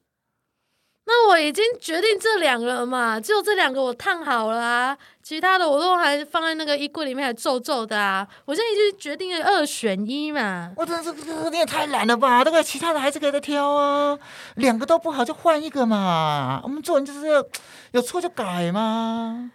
[1.04, 8.26] 那我已经决定这两个了嘛，就这两个我烫好了啊，其他的我都还放在那个衣柜里面还皱皱的啊。
[8.44, 10.72] 我现在就是决定了二选一嘛。
[10.76, 12.42] 我真的是，你也太懒了吧？
[12.42, 14.18] 这个其他的还是可以再挑啊，
[14.56, 16.60] 两个都不好就换一个嘛。
[16.64, 17.44] 我们做人就是要
[17.92, 19.52] 有错就改嘛。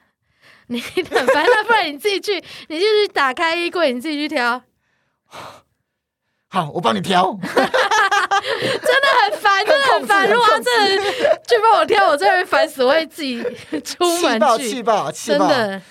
[0.68, 4.62] 你很烦，那不然你自己去，你就去打开衣柜，你自己去挑。
[6.50, 7.38] 好，我帮你挑。
[7.44, 10.30] 真的很烦，真的很烦。
[10.30, 11.12] 如果他真的
[11.48, 13.44] 去帮我挑，我真的会烦死，我会自己
[13.84, 15.48] 出门气爆，气爆，气爆。
[15.48, 15.82] 真的，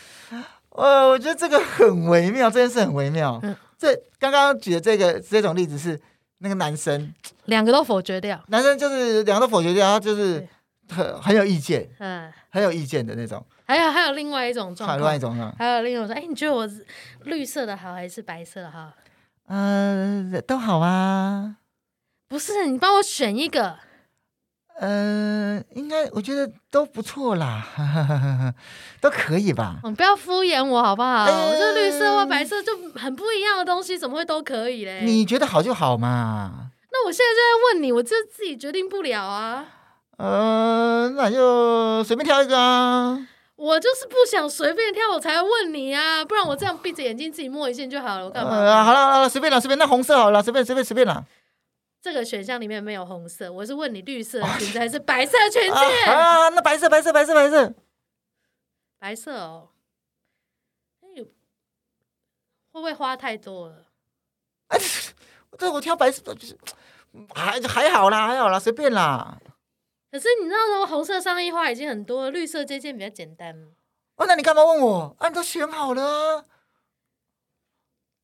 [0.71, 3.39] 呃，我觉得这个很微妙，这件事很微妙。
[3.43, 6.01] 嗯、这刚刚举的这个这种例子是
[6.39, 7.13] 那个男生，
[7.45, 8.43] 两个都否决掉。
[8.49, 10.47] 男生就是两个都否决掉，他就是
[10.89, 13.45] 很很有意见，嗯，很有意见的那种。
[13.67, 16.67] 还有还有另外一种状有另外一种啊，还有另外一种说，哎，你觉得我
[17.25, 18.93] 绿色的好还是白色的好？
[19.49, 21.57] 嗯、呃，都好啊。
[22.29, 23.79] 不是，你帮我选一个。
[24.79, 27.65] 呃，应该我觉得都不错啦，
[29.01, 29.77] 都可以吧。
[29.85, 31.25] 你不要敷衍我好不好？
[31.25, 35.01] 呃、我这绿色或白色就很不一样的东西，怎么会都可以嘞？
[35.05, 36.73] 你觉得好就好嘛。
[36.93, 39.67] 那我现在就在问你，我就自己决定不了啊。
[40.19, 43.27] 呃，那就随便挑一个啊。
[43.57, 48.51] 我就是不想随便挑，我才问你啊，不然我这样闭着眼睛自己摸一下就好了，我干嘛？
[48.51, 51.25] 呃、好了好了，随便了随便，那红色好了，随便随便随便了。
[52.03, 55.75] 这个选项里面没有红色，我是问你绿色裙子还是白色裙子？
[56.07, 57.75] 啊，啊，那白色白色白色白色
[58.99, 59.71] 白色哦。
[61.03, 61.25] 哎呦，
[62.73, 63.75] 会不会花太多了？
[64.69, 64.79] 哎，
[65.59, 66.57] 这我挑白色就是
[67.35, 69.39] 还还好啦，还好啦，随便啦。
[70.17, 73.55] 可是你知道，说红色上衣花已经很多了，绿色这件比较简单。
[74.15, 75.15] 哦，那你干嘛问我？
[75.19, 76.47] 啊，你都选好了。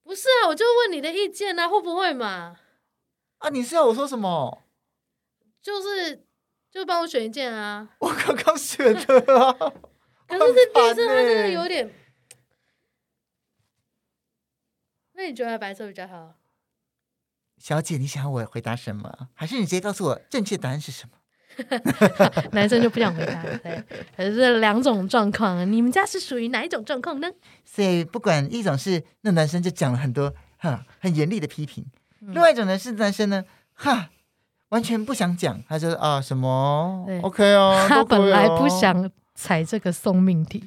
[0.02, 2.56] 不是啊，我就问你的意见啊，会不会嘛？
[3.38, 3.50] 啊！
[3.50, 4.62] 你是要我说什么？
[5.60, 6.24] 就是，
[6.70, 7.90] 就帮我选一件啊！
[7.98, 9.52] 我刚刚选的啊。
[10.26, 11.94] 可是这绿色它真的有点……
[15.12, 16.36] 那你觉得白色比较好？
[17.58, 19.28] 小姐，你想要我回答什么？
[19.34, 21.18] 还是你直接告诉我正确答案是什么？
[22.52, 23.84] 男生就不想回答，对，
[24.16, 27.28] 可是这两种状况，你们家是属于哪一种状况呢？
[27.64, 31.84] 所以不管一种是那男生就讲了很多哈很严厉的批评。
[32.20, 34.10] 另外一种呢是男生呢，哈，
[34.68, 40.62] 完全不想讲，他就是啊什么，OK 哦，哦他本来不想踩这个送命题，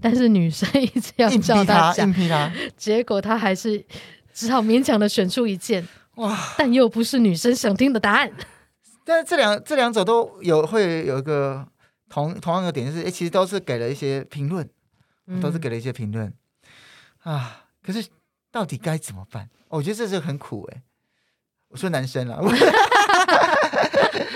[0.00, 3.84] 但是女生一直要叫他讲，硬逼他，结果他还是
[4.32, 8.30] 只好勉强的选出一件，哇，但又不是女生想听的答案。
[9.08, 11.66] 但是这两这两者都有会有一个
[12.10, 14.68] 同同样的点，就是哎，其实都是给了一些评论，
[15.40, 16.30] 都是给了一些评论、
[17.24, 18.06] 嗯、啊，可是
[18.52, 19.48] 到底该怎么办？
[19.68, 20.82] 我觉得这是很苦哎。
[21.68, 22.38] 我说男生啊，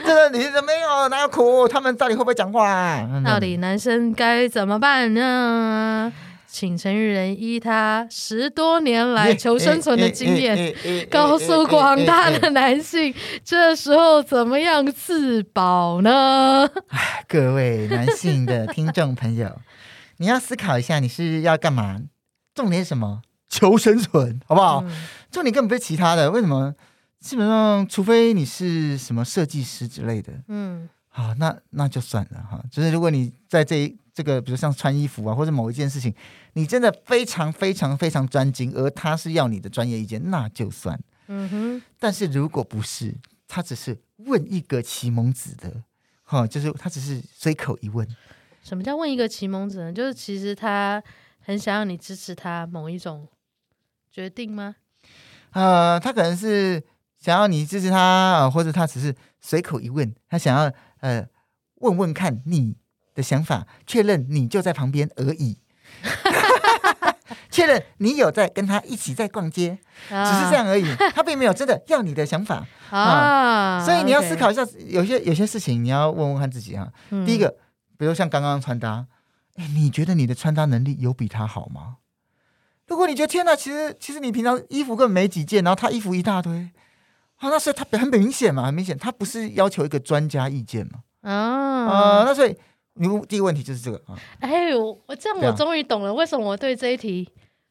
[0.07, 1.69] 这个你没有哪有苦？
[1.69, 3.23] 他们到底会不会讲话啊？
[3.25, 6.11] 到底男生该怎么办呢？
[6.53, 10.77] 请陈玉仁依他十多年来求生存的经验，
[11.11, 16.69] 告诉广大的男性，这时候怎么样自保呢？
[16.93, 19.59] 哎，各位男性的听众朋友，
[20.19, 22.03] 你要思考一下，你是要干嘛？
[22.55, 23.23] 重点是什么？
[23.49, 24.85] 求生存，好不好？
[24.87, 24.91] 嗯、
[25.31, 26.75] 重点根本不是其他的，为什么？
[27.19, 32.61] 基本上，除非你是什么设计师之类的，嗯，好，那那就算了哈。
[32.71, 36.15] 就是如果你在这一这个，比如像穿衣服啊，或者某一件事情，
[36.55, 40.99] 你真的非常非常非常专精，而他是要你的专业意见，那就算。
[41.29, 41.83] 嗯哼。
[41.99, 43.15] 但是如果不是，
[43.49, 45.83] 他只是问一个启蒙子的，
[46.23, 48.07] 哈，就是他只是随口一问。
[48.63, 49.93] 什么叫问一个启蒙子呢？
[49.93, 51.03] 就是其实他
[51.41, 53.29] 很想要你支持他某一种
[54.11, 54.77] 决定吗？
[55.53, 56.83] 呃，他可能是。
[57.23, 61.25] 想要你支持他啊，或者他只是随口一问，他想要呃
[61.77, 62.77] 问问看你
[63.15, 65.59] 的想法，确认你就在旁边而已，
[67.51, 69.79] 确认你有在跟他一起在逛街，
[70.11, 73.85] 啊、只是这样而已，他并没有真的要你的想法啊，啊。
[73.85, 76.89] 所以你要思考一下，有些有些事情你要问问看自己啊。
[77.11, 77.55] 嗯、第一个，
[77.99, 79.07] 比如像刚刚穿搭，
[79.57, 81.97] 哎，你觉得你的穿搭能力有比他好吗？
[82.89, 86.71] 如果你觉得天哪，其实其实你平常衣服根本没几件，然后他衣服一大堆。
[87.37, 91.01] 啊，那所以他很明显嘛，很明显，他不是要求一个专家意见嘛。
[91.23, 92.57] 啊，呃，那所以
[92.95, 94.19] 你第一个问题就是这个啊。
[94.41, 97.29] 哎，我我这样我终于懂了，为什么我对这一题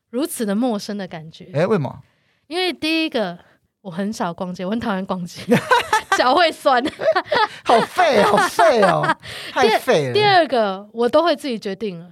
[0.09, 1.49] 如此的陌生的感觉？
[1.53, 1.99] 哎，为什么？
[2.47, 3.37] 因为第一个
[3.81, 5.41] 我很少逛街，我很讨厌逛街，
[6.17, 6.83] 脚会酸，
[7.63, 9.01] 好废，好废哦，
[9.53, 10.13] 太废了。
[10.13, 12.11] 第二个我都会自己决定了。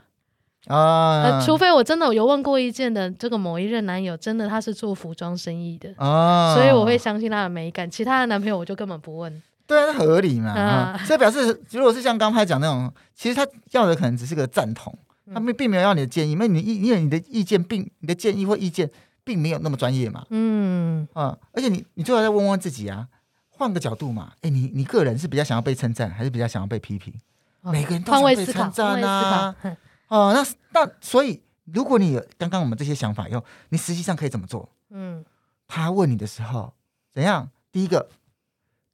[0.67, 7.89] 啊、呃，除非我真的有问过意见的这个某一任男友，真的他是做服装生意的，啊，所以我会相信他的美感。
[7.89, 9.41] 其他的男朋友我就根本不问。
[9.69, 10.51] 对啊，合理嘛。
[10.51, 14.97] 啊嗯、所以表示，如果是像刚才讲那种，其实他要的可能只是个赞同，
[15.31, 18.89] 他并并没有要你的建议，因为你意因为你的意见并你的建议或意见
[19.23, 20.25] 并没有那么专业嘛。
[20.31, 23.07] 嗯啊，而且你你最好再问问自己啊，
[23.49, 24.33] 换个角度嘛。
[24.41, 27.13] 哎，你你个人是比较想要被称赞，还是比较想要被批评？
[27.61, 29.55] 哦、每个人都想被称赞啊。
[30.09, 34.67] 哦，那那所以，如果你有刚刚我们这些想法以后，你实际上可以怎么做？
[34.89, 35.23] 嗯，
[35.67, 36.73] 他问你的时候
[37.13, 37.51] 怎样？
[37.71, 38.09] 第一个，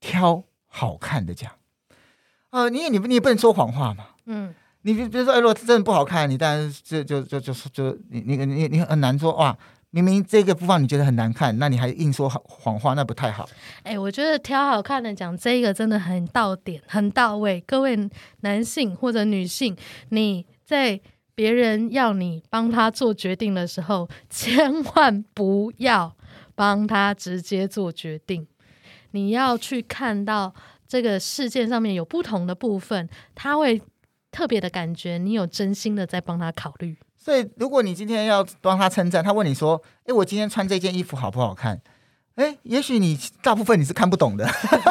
[0.01, 0.43] 挑
[0.75, 1.49] 好看的讲。
[2.49, 4.07] 呃，你也你你也不能说谎话嘛。
[4.25, 9.57] 嗯，你比比如说，哎，如果真的不好看，你当然就就就就就你你你你很难说哇。
[9.91, 13.47] 明明这个地方你觉得很难看，那你还硬说谎话，那不太好。
[13.83, 17.63] 哎，我觉得挑好看的讲这个真的很到点，很到位。
[17.65, 17.97] 各位
[18.41, 19.75] 男性或者女性，
[20.09, 20.45] 你。
[20.65, 20.99] 在
[21.35, 26.11] 别人要你帮他做决定的时候，千万不要
[26.55, 28.47] 帮他直接做决定。
[29.15, 30.54] 你要去看到
[30.86, 33.82] 这个事件上面有不同的部分，他会
[34.30, 36.97] 特别的感觉你有真心的在帮他考虑。
[37.15, 41.82] 所以，如果你今天要帮他称赞，他问你说：“诶，我今天穿这件衣服好不好看？”
[42.36, 44.45] 诶，也许你大部分你是看不懂的，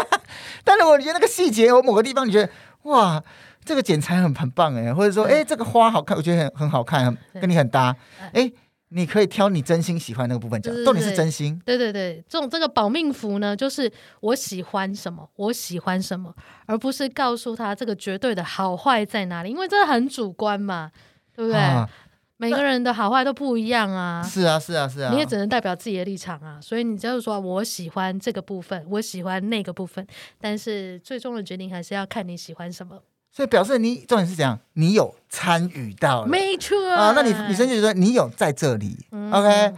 [0.65, 2.51] 但是我觉得那个细节，我某个地方你觉得
[2.85, 3.23] 哇。
[3.67, 7.97] 这个剪裁很很棒哎，或者说哎，这个花好看，我觉得很很好看，跟你很搭。
[8.35, 8.53] 哎，
[8.95, 11.61] 你可以挑你真心喜欢那个部分讲，重点是真心。
[11.65, 16.33] 对对对，这种这个保命符呢，就是我喜欢什么，我喜欢什么，
[16.67, 20.93] 而不是告诉他这个绝对的好坏在哪里，因为这很主观嘛，
[21.35, 21.61] 对不对？
[21.61, 21.91] 啊、
[22.37, 24.23] 每个人的好坏都不一样啊。
[24.23, 25.11] 是啊，是啊，是啊。
[25.13, 30.07] 你也只能代表自己的立场啊，所以你就是说我喜欢这个部分，我喜欢那个部分，
[30.41, 33.01] 但是最终的决定还是要看你喜欢什么。
[33.35, 34.57] 所以表示你重点是怎样？
[34.75, 37.13] 你有参与到，没错啊。
[37.17, 39.75] 那你女生就觉得你有在这里、嗯、，OK。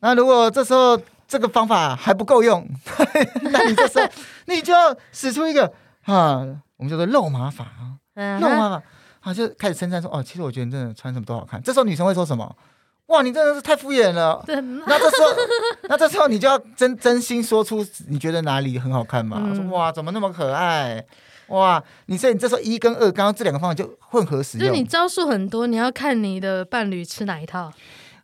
[0.00, 2.64] 那如果这时候这个方法还不够用，
[3.50, 4.08] 那你这时候
[4.46, 5.66] 你就要使出一个
[6.04, 7.64] 啊，我们叫做肉麻法
[8.14, 8.82] 啊，肉麻法
[9.20, 11.60] 啊，就开始称赞说哦，其实我觉得你真的穿什么都好看。
[11.60, 12.54] 这时候女生会说什么？
[13.06, 14.42] 哇，你真的是太敷衍了。
[14.46, 15.28] 那这时候，
[15.90, 19.38] 那这时候你就要真真心说出你觉得哪里很好看嘛？
[19.42, 21.04] 嗯、说哇，怎么那么可爱？
[21.48, 24.66] 哇，你说你这时候一跟二，刚刚这两个方法就混合使用。
[24.66, 27.70] 就是你招数很多，你要看你的伴侣吃哪一套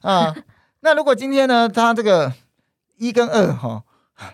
[0.01, 0.35] 啊？
[0.81, 2.33] 那如果今天呢，他这个
[2.97, 3.83] 一跟二哈、哦，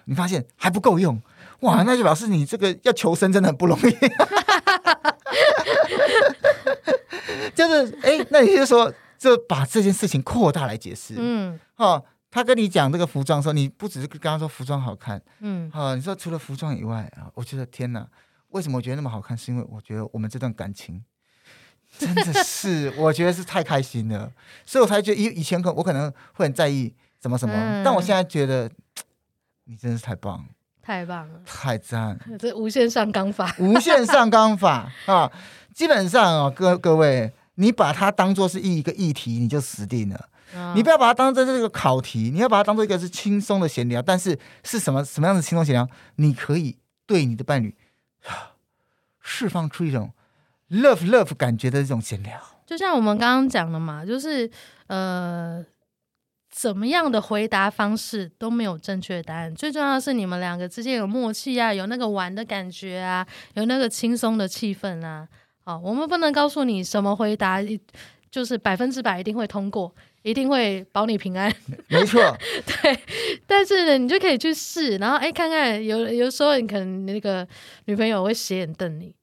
[0.04, 1.20] 你发现还不够用，
[1.60, 3.90] 哇，那就表示你这个要求生真的很不容易。
[7.54, 11.14] 就是哎，那你就说，就把这件事情扩大来解释。
[11.16, 18.06] 嗯，哈、哦，他跟你讲这个服装的时候，你不只是跟他说服装好看，嗯，啊、哦，你说除了服装以外啊，我觉得天哪。
[18.54, 19.36] 为什么我觉得那么好看？
[19.36, 21.04] 是因为我觉得我们这段感情
[21.98, 24.32] 真的是，我觉得是太开心了，
[24.64, 28.70] 所以我才觉得以以前可我可能会很在意什么什么，嗯、但我现在觉得
[29.64, 30.44] 你真的是太棒，
[30.82, 32.18] 太棒了，太赞！
[32.38, 35.30] 这无限上纲法，无限上纲法啊！
[35.72, 40.28] 基本上啊，各各位，你把它当做是一个议题，你就死定了。
[40.54, 44.00] 哦、你不要把它当做这个考题，你要把它当做一个是轻松的闲聊。
[44.00, 45.88] 但是是什么什么样的轻松闲聊？
[46.16, 47.74] 你可以对你的伴侣。
[49.20, 50.12] 释放出一种
[50.70, 54.50] love love 感觉的这种闲聊，就像我们刚刚讲的嘛，就是
[54.86, 55.64] 呃，
[56.50, 65.28] 怎么样的回答方式都没有正确答案，最重要的是你们两个之间有默契啊，有那个玩的感觉啊，有那个轻松的气氛啊。
[65.66, 67.58] 好，我们不能告诉你什么回答
[68.34, 71.54] 就是百分之百一定会通过，一定会保你平安。
[71.86, 72.20] 没错，
[72.66, 72.98] 对。
[73.46, 77.46] 但是呢，你就可以去试，然后哎，看看有有时候你可能那个
[77.84, 79.14] 女朋友会斜眼瞪你，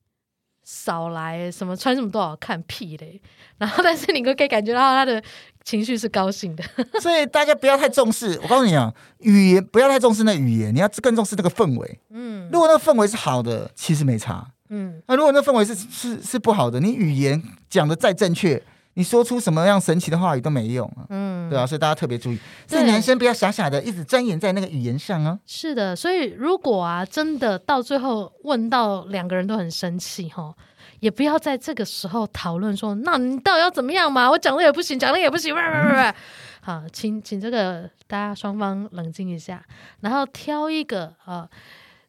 [0.63, 3.19] 少来什么穿什么多好看屁嘞。
[3.57, 5.21] 然后，但是你就可以感觉到她的
[5.65, 6.63] 情绪是高兴的。
[7.01, 11.99] 所以大家不要太重视，我告诉你啊，语言不要太重视那语言，你要更重视那个氛围。
[12.11, 14.47] 嗯，如果那个氛围是好的，其实没差。
[14.69, 18.63] 嗯，那如果那氛围是是是不好的，你语言讲的再正确。
[18.95, 22.37] 你说出什么样神奇的话语都没用啊，嗯，对啊，所以大家特别注意，
[22.67, 25.39] 所以男生不要傻傻的一直钻研在那个语言上啊。
[25.45, 30.53] 是的，所以如果啊，真的到最后问到两个人都很生气哈，
[30.99, 34.29] 也不要在这个时候讨论说，那你到底要怎么样嘛？
[34.29, 36.13] 我讲了也不行，讲了也不行，喂喂喂喂，
[36.61, 39.63] 好，请请这个大家双方冷静一下，
[40.01, 41.49] 然后挑一个啊。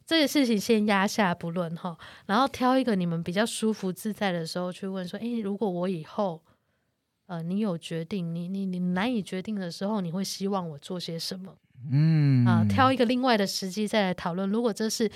[0.04, 6.42] 这个事情先压下不论哈，然后挑一个你们比较舒服自在的时候去问说，诶，如果我以后，
[7.32, 11.50] 呃，你有决定，你你你难以决定的时候，你会希望我做些什么？
[11.90, 14.50] 嗯啊，挑一个另外的时机再来讨论。
[14.50, 15.10] 如果这是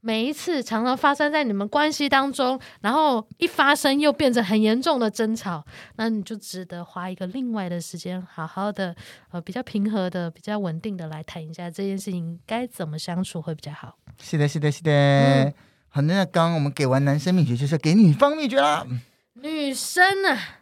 [0.00, 8.94] 每一次常常发生在你们关系当中，然后一发生又变成很严重的争吵，那你就值得花一个另外的时间，好好的
[9.32, 13.98] 呃比较平和的、比较稳定的来谈一下这件事情该怎么相处会比较好。
[14.22, 14.92] 是的，是的，是的。
[14.92, 15.54] 嗯、
[15.88, 18.86] 好，那刚刚我们给完男生秘诀，就是给女方秘诀啦。
[19.34, 20.59] 女生呢、啊？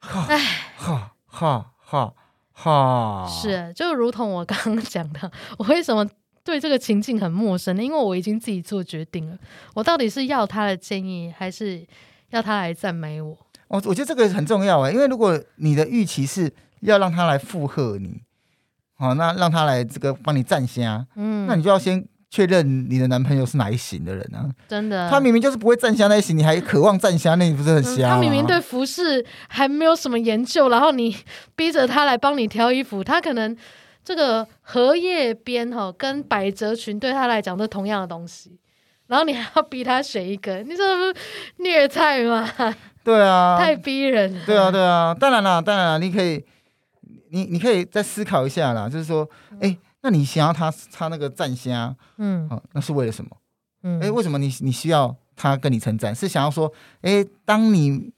[0.00, 0.38] 哎，
[0.76, 2.14] 好好好
[2.52, 6.08] 好，是，就如同我刚刚讲的， 我为什么？
[6.44, 9.36] 对这个情境很陌生呢，因为我已经自己做决定了。
[9.74, 11.86] 我到底是要他的建议，还是
[12.30, 13.36] 要他来赞美我？
[13.66, 18.22] 我我觉得这个很重要哎，因为如果你的预期是要让他来附和你，
[18.96, 24.48] 好，那让他来这个帮你站虾，嗯，那你就要先确认你的男朋友是哪一型的人啊？
[24.68, 28.10] 真的，他明明就是不会站虾那一型，你还渴望站虾，那你不是很瞎？
[28.10, 31.16] 他明明对服饰还没有什么研究，然后你
[31.56, 33.56] 逼着他来帮你挑衣服，他可能。
[34.04, 38.58] 这个荷叶边哈跟百褶裙对他来讲都同样的东西，
[39.06, 41.14] 然后你还要逼他选一个，你这不是
[41.58, 42.50] 虐菜吗？
[43.04, 44.34] 对啊， 太逼人。
[44.46, 46.42] 对啊，对啊，当然了，当然了，你可以，
[47.32, 49.28] 你你可以再思考一下啦，就是说，
[49.60, 53.30] 哎，那你想要他他那个赞虾，嗯，啊，那是为了什么？
[53.82, 56.14] 嗯，哎，为什么你你需要他跟你称赞？
[56.14, 56.72] 是想要说，
[57.02, 58.12] 哎，当你。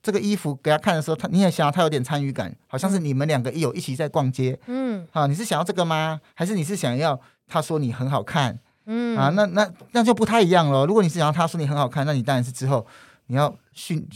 [0.00, 6.20] 这个衣服给他看的时候，他你也想要他有点参与感，好像是你们两个有一起在逛街，嗯，好，你是想要这个吗？
[6.34, 10.86] 还是你是想要他说你很好看，嗯啊，那那那就不太一样了。
[10.86, 12.86] 如果你是想要他说你很好看，那你当然是之后
[13.26, 14.06] 你要训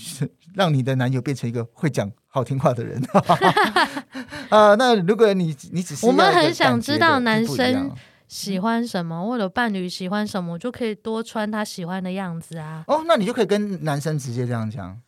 [0.55, 3.03] 让你的男友变成一个会讲好听话的人，
[4.53, 7.91] 啊，那如果你你只是我们很想知道男生
[8.29, 12.85] 喜欢什么，或者伴侣喜欢什么，就可以多穿他喜欢的样子啊。
[12.87, 14.99] 哦，那你就可以跟男生直接这样讲。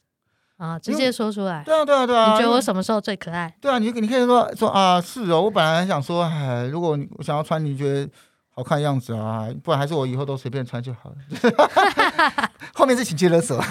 [0.57, 1.63] 啊，直接说出来。
[1.65, 2.33] 对啊，对啊，对啊。
[2.33, 3.55] 你觉得我什么时候最可爱？
[3.61, 5.43] 对啊，你你可以说说啊，是哦。
[5.43, 8.09] 我本来还想说，哎，如果我想要穿你觉得
[8.49, 11.17] 好看的样子啊，不然还是我以后都随便穿就好了。
[12.73, 13.63] 后面是情绪勒索。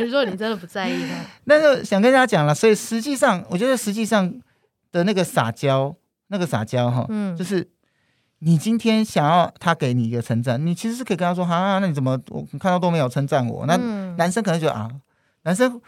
[0.00, 1.24] 如果你真的不在意呢？
[1.44, 4.32] 那个想跟大家讲了，所以实际上，我觉得实际上
[4.92, 5.94] 的那个撒娇，
[6.28, 7.68] 那个撒娇哈，嗯，就是
[8.40, 13.66] 你今天想要他给你一个称赞，你其实是可以跟他说，啊，那你怎么我看到都没有称赞我？
[13.66, 13.76] 那。
[13.76, 14.90] 嗯男生可能觉得啊，
[15.42, 15.80] 男生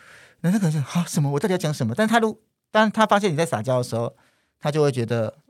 [0.43, 1.29] 男生可能是好、啊、什么？
[1.29, 1.93] 我到底要讲什么？
[1.97, 2.39] 但他如
[2.71, 4.15] 当他发现你在撒娇的时候，
[4.61, 5.35] 他就会觉得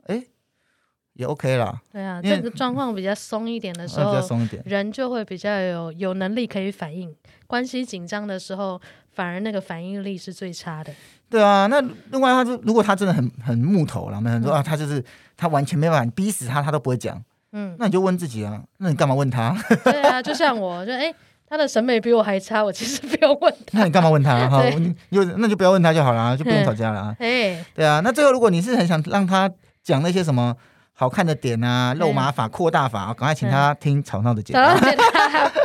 [1.13, 1.79] 也 OK 啦。
[1.91, 7.13] 对啊，这个状况比较松一点的时候，嗯、比较松一点，人就会比较有有能力可以反应。
[7.47, 8.79] 关系紧张的时候，
[9.13, 10.93] 反而那个反应力是最差的。
[11.29, 11.81] 对啊，那
[12.11, 15.03] 另外他就如果他真的很很木头了，我们说啊，他就是
[15.35, 17.21] 他完全没办法逼死他，他都不会讲。
[17.53, 19.55] 嗯，那你就问自己啊，那你干嘛问他？
[19.83, 21.13] 对啊，就像我就哎。
[21.51, 23.79] 他的审美比我还差，我其实不要问他。
[23.79, 24.37] 那你干嘛问他？
[24.47, 27.15] 哈，你就那就不要问他就好了，就不用吵架了啊。
[27.19, 29.51] 哎，对啊，那最后如果你是很想让他
[29.83, 30.55] 讲那些什么
[31.01, 34.75] 好看的点啊，肉麻法、扩大法，赶快请他听吵闹的解答，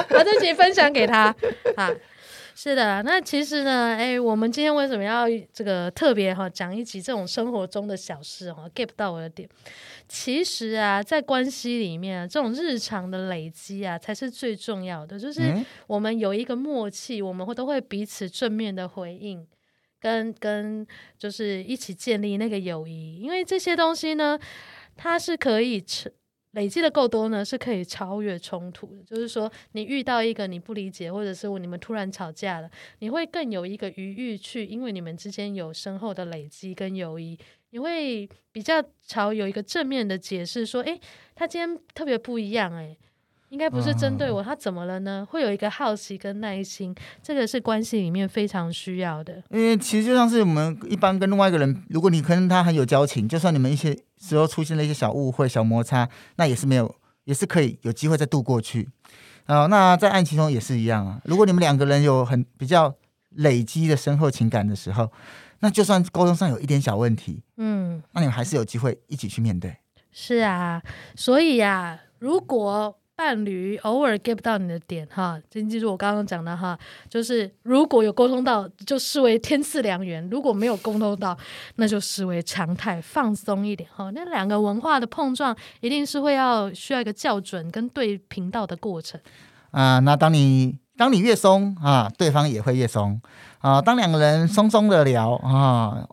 [0.08, 1.24] 把这集分享给他
[1.76, 1.90] 啊。
[2.56, 9.46] 是的，那其实呢，哎，我们今天为什么要这个特别哈讲一集这种生活中的小事哈，get 到我的点。
[10.08, 15.20] 其实啊，在关系里面啊，这种日常的累积啊，才是最重要的。
[15.20, 15.54] 就是
[15.86, 19.46] 我们有一个默契，我们会都会彼此正面的回应，
[20.00, 20.86] 跟跟
[21.18, 23.20] 就是一起建立那个友谊。
[23.20, 24.38] 因为这些东西呢，
[24.96, 25.84] 它是可以
[26.52, 29.02] 累积的够多呢，是可以超越冲突的。
[29.04, 32.70] 就是说，你遇到一个你不理解，或者是你们突然吵架了，
[33.00, 37.38] 你会更有一个余裕去，因为你们之间有深厚的累积跟友谊。
[37.70, 40.98] 你会比较朝有一个正面的解释，说：“诶，
[41.34, 42.96] 他今天特别不一样，诶，
[43.48, 49.42] 应该不是针对我，他怎么了呢？”会有一个好奇跟耐心，这个是关系里面非常需要的。
[49.50, 56.94] 因为其实就像是我们一般跟另外一个人，如果你跟他很有交情，就算你们一些时候出现了一些小误会、小摩擦，那也是没有，
[57.24, 58.88] 也是可以有机会再度过去。
[59.46, 61.20] 啊，那在爱情中也是一样啊。
[61.24, 62.94] 如果你们两个人有很比较
[63.30, 65.10] 累积的深厚情感的时候。
[65.60, 69.74] 那就算沟通上有一点小问题，嗯，那你们还是有机会一起去面对。
[70.12, 70.82] 是啊，
[71.14, 81.34] 所以呀、啊，如果伴侣偶尔 get 不到你的点，哈，请记住我刚刚讲的哈，就是如果有沟通到，就视为天赐良缘；如果没有沟通到，
[81.76, 84.10] 那就视为常态，放松一点哈。
[84.14, 89.18] 那两个文化的碰撞，一定是会要需要一个校准跟对频道的过程。
[89.70, 93.18] 啊，那当你当你越松啊，对方也会越松。
[93.60, 96.06] 啊，当两个人松松的聊啊，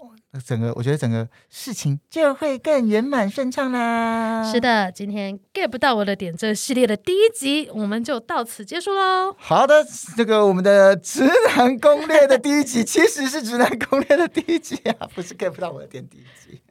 [0.43, 4.43] 整个我觉得整个事情就会更圆满顺畅啦。
[4.51, 9.35] 是的，今天 get 不到我的点这系列的第一集，我们就到此结束喽。
[9.37, 9.85] 好的，
[10.17, 16.61] 这个我们的直男攻略的第一集其实是直男攻略的第一集啊，不是 get 不到我的点第一集。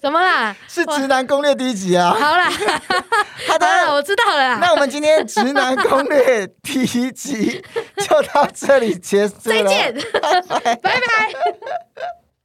[0.00, 0.56] 什么啦？
[0.66, 2.10] 是直男攻略第一集啊！
[2.12, 2.50] 好啦，
[3.46, 4.58] 好的， 我知道了。
[4.58, 7.62] 那我们今天直男攻略第一集
[7.98, 9.94] 就到这里结束了，再见，
[10.60, 11.00] 拜拜。